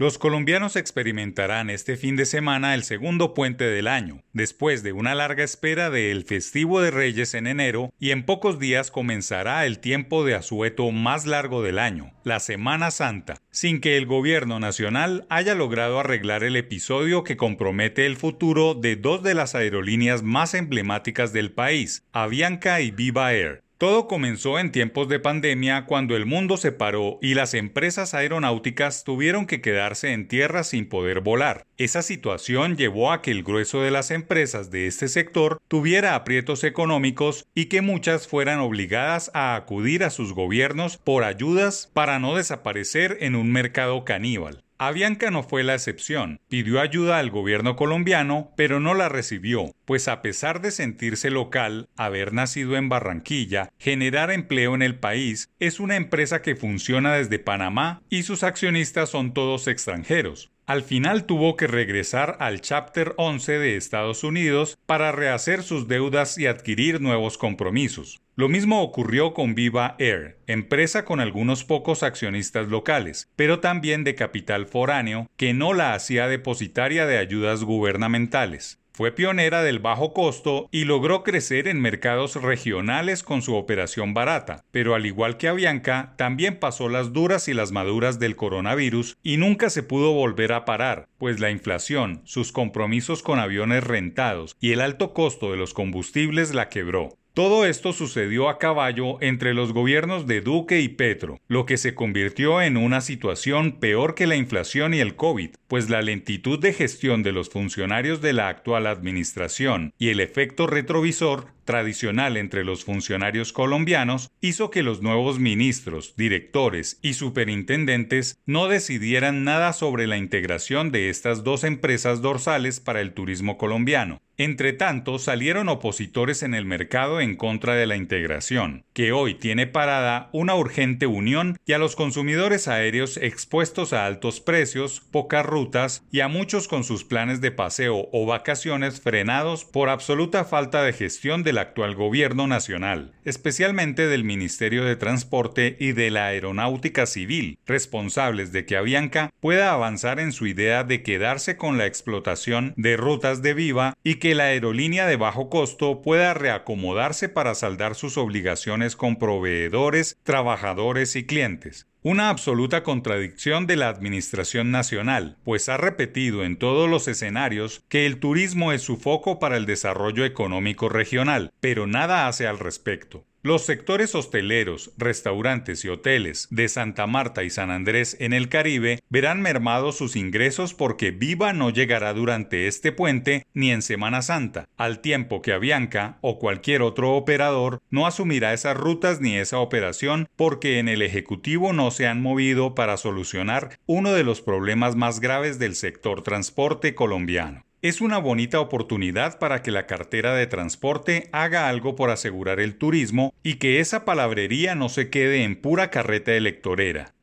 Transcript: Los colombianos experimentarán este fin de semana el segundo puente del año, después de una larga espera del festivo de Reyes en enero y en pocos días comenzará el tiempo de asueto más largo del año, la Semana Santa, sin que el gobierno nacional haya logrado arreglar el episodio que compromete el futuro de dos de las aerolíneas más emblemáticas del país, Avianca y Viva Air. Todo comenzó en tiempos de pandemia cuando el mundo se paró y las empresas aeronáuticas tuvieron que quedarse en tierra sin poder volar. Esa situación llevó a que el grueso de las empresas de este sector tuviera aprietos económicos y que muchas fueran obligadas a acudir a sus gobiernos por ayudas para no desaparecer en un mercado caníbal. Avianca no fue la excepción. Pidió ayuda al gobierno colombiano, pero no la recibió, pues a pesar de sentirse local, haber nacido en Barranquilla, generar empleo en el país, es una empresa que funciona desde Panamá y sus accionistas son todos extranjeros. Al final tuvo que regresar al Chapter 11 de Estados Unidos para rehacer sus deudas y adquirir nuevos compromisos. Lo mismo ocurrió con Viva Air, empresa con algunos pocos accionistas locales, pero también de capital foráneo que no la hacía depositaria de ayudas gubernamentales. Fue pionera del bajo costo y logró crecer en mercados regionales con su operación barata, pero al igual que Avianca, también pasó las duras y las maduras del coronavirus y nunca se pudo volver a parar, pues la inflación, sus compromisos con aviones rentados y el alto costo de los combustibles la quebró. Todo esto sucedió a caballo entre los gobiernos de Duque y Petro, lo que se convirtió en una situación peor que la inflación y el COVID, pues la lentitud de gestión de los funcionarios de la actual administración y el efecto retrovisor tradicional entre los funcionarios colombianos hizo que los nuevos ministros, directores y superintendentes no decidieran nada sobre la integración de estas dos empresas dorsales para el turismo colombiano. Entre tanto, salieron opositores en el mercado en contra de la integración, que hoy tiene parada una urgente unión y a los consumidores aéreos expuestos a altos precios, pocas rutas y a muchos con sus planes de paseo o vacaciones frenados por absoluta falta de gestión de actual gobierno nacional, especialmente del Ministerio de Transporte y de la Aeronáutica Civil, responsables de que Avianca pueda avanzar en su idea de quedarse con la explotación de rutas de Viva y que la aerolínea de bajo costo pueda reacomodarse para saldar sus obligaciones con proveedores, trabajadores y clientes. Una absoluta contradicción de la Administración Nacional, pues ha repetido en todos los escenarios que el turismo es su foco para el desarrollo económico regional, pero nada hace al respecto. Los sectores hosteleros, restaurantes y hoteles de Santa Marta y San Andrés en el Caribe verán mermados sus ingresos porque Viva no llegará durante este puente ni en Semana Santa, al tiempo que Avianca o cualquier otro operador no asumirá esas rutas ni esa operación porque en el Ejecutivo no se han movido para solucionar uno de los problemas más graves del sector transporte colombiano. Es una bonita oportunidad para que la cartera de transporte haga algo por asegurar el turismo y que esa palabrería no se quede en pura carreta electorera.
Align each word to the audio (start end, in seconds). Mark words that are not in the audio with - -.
Los 0.00 0.16
colombianos 0.16 0.76
experimentarán 0.76 1.70
este 1.70 1.96
fin 1.96 2.14
de 2.14 2.24
semana 2.24 2.76
el 2.76 2.84
segundo 2.84 3.34
puente 3.34 3.64
del 3.64 3.88
año, 3.88 4.22
después 4.32 4.84
de 4.84 4.92
una 4.92 5.16
larga 5.16 5.42
espera 5.42 5.90
del 5.90 6.22
festivo 6.22 6.80
de 6.80 6.92
Reyes 6.92 7.34
en 7.34 7.48
enero 7.48 7.92
y 7.98 8.12
en 8.12 8.24
pocos 8.24 8.60
días 8.60 8.92
comenzará 8.92 9.66
el 9.66 9.80
tiempo 9.80 10.24
de 10.24 10.36
asueto 10.36 10.92
más 10.92 11.26
largo 11.26 11.64
del 11.64 11.80
año, 11.80 12.12
la 12.22 12.38
Semana 12.38 12.92
Santa, 12.92 13.38
sin 13.50 13.80
que 13.80 13.96
el 13.96 14.06
gobierno 14.06 14.60
nacional 14.60 15.26
haya 15.30 15.56
logrado 15.56 15.98
arreglar 15.98 16.44
el 16.44 16.54
episodio 16.54 17.24
que 17.24 17.36
compromete 17.36 18.06
el 18.06 18.16
futuro 18.16 18.74
de 18.74 18.94
dos 18.94 19.24
de 19.24 19.34
las 19.34 19.56
aerolíneas 19.56 20.22
más 20.22 20.54
emblemáticas 20.54 21.32
del 21.32 21.50
país, 21.50 22.06
Avianca 22.12 22.80
y 22.82 22.92
Viva 22.92 23.32
Air. 23.32 23.64
Todo 23.78 24.08
comenzó 24.08 24.58
en 24.58 24.72
tiempos 24.72 25.08
de 25.08 25.20
pandemia 25.20 25.86
cuando 25.86 26.16
el 26.16 26.26
mundo 26.26 26.56
se 26.56 26.72
paró 26.72 27.20
y 27.22 27.34
las 27.34 27.54
empresas 27.54 28.12
aeronáuticas 28.12 29.04
tuvieron 29.04 29.46
que 29.46 29.60
quedarse 29.60 30.12
en 30.12 30.26
tierra 30.26 30.64
sin 30.64 30.88
poder 30.88 31.20
volar. 31.20 31.64
Esa 31.76 32.02
situación 32.02 32.76
llevó 32.76 33.12
a 33.12 33.22
que 33.22 33.30
el 33.30 33.44
grueso 33.44 33.80
de 33.80 33.92
las 33.92 34.10
empresas 34.10 34.72
de 34.72 34.88
este 34.88 35.06
sector 35.06 35.60
tuviera 35.68 36.16
aprietos 36.16 36.64
económicos 36.64 37.46
y 37.54 37.66
que 37.66 37.80
muchas 37.80 38.26
fueran 38.26 38.58
obligadas 38.58 39.30
a 39.32 39.54
acudir 39.54 40.02
a 40.02 40.10
sus 40.10 40.32
gobiernos 40.32 40.96
por 40.96 41.22
ayudas 41.22 41.88
para 41.94 42.18
no 42.18 42.34
desaparecer 42.34 43.18
en 43.20 43.36
un 43.36 43.52
mercado 43.52 44.04
caníbal. 44.04 44.64
Avianca 44.80 45.32
no 45.32 45.42
fue 45.42 45.64
la 45.64 45.74
excepción. 45.74 46.38
Pidió 46.48 46.80
ayuda 46.80 47.18
al 47.18 47.30
gobierno 47.30 47.74
colombiano, 47.74 48.52
pero 48.56 48.78
no 48.78 48.94
la 48.94 49.08
recibió, 49.08 49.74
pues 49.84 50.06
a 50.06 50.22
pesar 50.22 50.60
de 50.60 50.70
sentirse 50.70 51.30
local, 51.30 51.88
haber 51.96 52.32
nacido 52.32 52.76
en 52.76 52.88
Barranquilla, 52.88 53.72
generar 53.78 54.30
empleo 54.30 54.76
en 54.76 54.82
el 54.82 54.96
país, 54.96 55.50
es 55.58 55.80
una 55.80 55.96
empresa 55.96 56.42
que 56.42 56.54
funciona 56.54 57.14
desde 57.14 57.40
Panamá 57.40 58.02
y 58.08 58.22
sus 58.22 58.44
accionistas 58.44 59.10
son 59.10 59.34
todos 59.34 59.66
extranjeros. 59.66 60.52
Al 60.64 60.84
final 60.84 61.24
tuvo 61.24 61.56
que 61.56 61.66
regresar 61.66 62.36
al 62.38 62.60
Chapter 62.60 63.14
11 63.16 63.58
de 63.58 63.76
Estados 63.76 64.22
Unidos 64.22 64.78
para 64.86 65.10
rehacer 65.10 65.64
sus 65.64 65.88
deudas 65.88 66.38
y 66.38 66.46
adquirir 66.46 67.00
nuevos 67.00 67.36
compromisos. 67.36 68.20
Lo 68.38 68.48
mismo 68.48 68.82
ocurrió 68.82 69.34
con 69.34 69.56
Viva 69.56 69.96
Air, 69.98 70.38
empresa 70.46 71.04
con 71.04 71.18
algunos 71.18 71.64
pocos 71.64 72.04
accionistas 72.04 72.68
locales, 72.68 73.28
pero 73.34 73.58
también 73.58 74.04
de 74.04 74.14
capital 74.14 74.66
foráneo 74.66 75.28
que 75.36 75.54
no 75.54 75.74
la 75.74 75.92
hacía 75.92 76.28
depositaria 76.28 77.04
de 77.04 77.18
ayudas 77.18 77.64
gubernamentales. 77.64 78.78
Fue 78.92 79.10
pionera 79.10 79.64
del 79.64 79.80
bajo 79.80 80.12
costo 80.12 80.68
y 80.70 80.84
logró 80.84 81.24
crecer 81.24 81.66
en 81.66 81.80
mercados 81.80 82.40
regionales 82.40 83.24
con 83.24 83.42
su 83.42 83.56
operación 83.56 84.14
barata, 84.14 84.62
pero 84.70 84.94
al 84.94 85.06
igual 85.06 85.36
que 85.36 85.48
Avianca, 85.48 86.14
también 86.16 86.60
pasó 86.60 86.88
las 86.88 87.12
duras 87.12 87.48
y 87.48 87.54
las 87.54 87.72
maduras 87.72 88.20
del 88.20 88.36
coronavirus 88.36 89.16
y 89.20 89.38
nunca 89.38 89.68
se 89.68 89.82
pudo 89.82 90.12
volver 90.12 90.52
a 90.52 90.64
parar, 90.64 91.08
pues 91.18 91.40
la 91.40 91.50
inflación, 91.50 92.22
sus 92.22 92.52
compromisos 92.52 93.24
con 93.24 93.40
aviones 93.40 93.82
rentados 93.82 94.56
y 94.60 94.70
el 94.70 94.80
alto 94.80 95.12
costo 95.12 95.50
de 95.50 95.56
los 95.56 95.74
combustibles 95.74 96.54
la 96.54 96.68
quebró. 96.68 97.17
Todo 97.38 97.64
esto 97.66 97.92
sucedió 97.92 98.48
a 98.48 98.58
caballo 98.58 99.22
entre 99.22 99.54
los 99.54 99.72
gobiernos 99.72 100.26
de 100.26 100.40
Duque 100.40 100.80
y 100.80 100.88
Petro, 100.88 101.38
lo 101.46 101.66
que 101.66 101.76
se 101.76 101.94
convirtió 101.94 102.60
en 102.60 102.76
una 102.76 103.00
situación 103.00 103.78
peor 103.78 104.16
que 104.16 104.26
la 104.26 104.34
inflación 104.34 104.92
y 104.92 104.98
el 104.98 105.14
COVID, 105.14 105.50
pues 105.68 105.88
la 105.88 106.02
lentitud 106.02 106.58
de 106.58 106.72
gestión 106.72 107.22
de 107.22 107.30
los 107.30 107.48
funcionarios 107.48 108.20
de 108.20 108.32
la 108.32 108.48
actual 108.48 108.88
administración 108.88 109.94
y 110.00 110.08
el 110.08 110.18
efecto 110.18 110.66
retrovisor 110.66 111.52
tradicional 111.68 112.38
entre 112.38 112.64
los 112.64 112.86
funcionarios 112.86 113.52
colombianos 113.52 114.30
hizo 114.40 114.70
que 114.70 114.82
los 114.82 115.02
nuevos 115.02 115.38
ministros, 115.38 116.14
directores 116.16 116.98
y 117.02 117.12
superintendentes 117.12 118.38
no 118.46 118.68
decidieran 118.68 119.44
nada 119.44 119.74
sobre 119.74 120.06
la 120.06 120.16
integración 120.16 120.90
de 120.92 121.10
estas 121.10 121.44
dos 121.44 121.64
empresas 121.64 122.22
dorsales 122.22 122.80
para 122.80 123.02
el 123.02 123.12
turismo 123.12 123.58
colombiano. 123.58 124.22
Entre 124.40 124.72
tanto, 124.72 125.18
salieron 125.18 125.68
opositores 125.68 126.44
en 126.44 126.54
el 126.54 126.64
mercado 126.64 127.20
en 127.20 127.34
contra 127.34 127.74
de 127.74 127.86
la 127.86 127.96
integración, 127.96 128.84
que 128.92 129.10
hoy 129.10 129.34
tiene 129.34 129.66
parada 129.66 130.30
una 130.32 130.54
urgente 130.54 131.08
unión 131.08 131.58
y 131.66 131.72
a 131.72 131.78
los 131.78 131.96
consumidores 131.96 132.68
aéreos 132.68 133.16
expuestos 133.16 133.92
a 133.92 134.06
altos 134.06 134.40
precios, 134.40 135.00
pocas 135.00 135.44
rutas 135.44 136.04
y 136.12 136.20
a 136.20 136.28
muchos 136.28 136.68
con 136.68 136.84
sus 136.84 137.02
planes 137.02 137.40
de 137.40 137.50
paseo 137.50 138.08
o 138.12 138.26
vacaciones 138.26 139.00
frenados 139.00 139.64
por 139.64 139.88
absoluta 139.88 140.44
falta 140.44 140.84
de 140.84 140.92
gestión 140.92 141.42
de 141.42 141.52
actual 141.60 141.94
gobierno 141.94 142.46
nacional, 142.46 143.12
especialmente 143.24 144.06
del 144.06 144.24
Ministerio 144.24 144.84
de 144.84 144.96
Transporte 144.96 145.76
y 145.78 145.92
de 145.92 146.10
la 146.10 146.26
Aeronáutica 146.26 147.06
Civil, 147.06 147.58
responsables 147.66 148.52
de 148.52 148.64
que 148.66 148.76
Avianca 148.76 149.32
pueda 149.40 149.72
avanzar 149.72 150.20
en 150.20 150.32
su 150.32 150.46
idea 150.46 150.84
de 150.84 151.02
quedarse 151.02 151.56
con 151.56 151.78
la 151.78 151.86
explotación 151.86 152.74
de 152.76 152.96
rutas 152.96 153.42
de 153.42 153.54
Viva 153.54 153.96
y 154.02 154.16
que 154.16 154.34
la 154.34 154.44
aerolínea 154.44 155.06
de 155.06 155.16
bajo 155.16 155.48
costo 155.50 156.02
pueda 156.02 156.34
reacomodarse 156.34 157.28
para 157.28 157.54
saldar 157.54 157.94
sus 157.94 158.16
obligaciones 158.16 158.96
con 158.96 159.16
proveedores, 159.16 160.16
trabajadores 160.22 161.16
y 161.16 161.26
clientes. 161.26 161.86
Una 162.04 162.28
absoluta 162.28 162.84
contradicción 162.84 163.66
de 163.66 163.74
la 163.74 163.88
Administración 163.88 164.70
Nacional, 164.70 165.36
pues 165.42 165.68
ha 165.68 165.76
repetido 165.76 166.44
en 166.44 166.56
todos 166.56 166.88
los 166.88 167.08
escenarios 167.08 167.82
que 167.88 168.06
el 168.06 168.20
turismo 168.20 168.70
es 168.70 168.82
su 168.82 168.96
foco 168.96 169.40
para 169.40 169.56
el 169.56 169.66
desarrollo 169.66 170.24
económico 170.24 170.88
regional, 170.88 171.52
pero 171.58 171.88
nada 171.88 172.28
hace 172.28 172.46
al 172.46 172.60
respecto. 172.60 173.24
Los 173.44 173.64
sectores 173.64 174.16
hosteleros, 174.16 174.90
restaurantes 174.98 175.84
y 175.84 175.88
hoteles 175.88 176.48
de 176.50 176.68
Santa 176.68 177.06
Marta 177.06 177.44
y 177.44 177.50
San 177.50 177.70
Andrés 177.70 178.16
en 178.18 178.32
el 178.32 178.48
Caribe 178.48 178.98
verán 179.10 179.40
mermados 179.42 179.96
sus 179.96 180.16
ingresos 180.16 180.74
porque 180.74 181.12
Viva 181.12 181.52
no 181.52 181.70
llegará 181.70 182.12
durante 182.14 182.66
este 182.66 182.90
puente 182.90 183.46
ni 183.54 183.70
en 183.70 183.82
Semana 183.82 184.22
Santa, 184.22 184.68
al 184.76 185.00
tiempo 185.00 185.40
que 185.40 185.52
Avianca 185.52 186.18
o 186.20 186.40
cualquier 186.40 186.82
otro 186.82 187.12
operador 187.14 187.80
no 187.90 188.08
asumirá 188.08 188.52
esas 188.52 188.76
rutas 188.76 189.20
ni 189.20 189.36
esa 189.36 189.60
operación 189.60 190.28
porque 190.34 190.80
en 190.80 190.88
el 190.88 191.00
Ejecutivo 191.00 191.72
no 191.72 191.92
se 191.92 192.08
han 192.08 192.20
movido 192.20 192.74
para 192.74 192.96
solucionar 192.96 193.78
uno 193.86 194.14
de 194.14 194.24
los 194.24 194.40
problemas 194.40 194.96
más 194.96 195.20
graves 195.20 195.60
del 195.60 195.76
sector 195.76 196.24
transporte 196.24 196.96
colombiano. 196.96 197.67
Es 197.80 198.00
una 198.00 198.18
bonita 198.18 198.58
oportunidad 198.58 199.38
para 199.38 199.62
que 199.62 199.70
la 199.70 199.86
cartera 199.86 200.34
de 200.34 200.48
transporte 200.48 201.28
haga 201.30 201.68
algo 201.68 201.94
por 201.94 202.10
asegurar 202.10 202.58
el 202.58 202.76
turismo 202.76 203.32
y 203.44 203.54
que 203.54 203.78
esa 203.78 204.04
palabrería 204.04 204.74
no 204.74 204.88
se 204.88 205.10
quede 205.10 205.44
en 205.44 205.54
pura 205.54 205.88
carreta 205.88 206.34
electorera. 206.34 207.14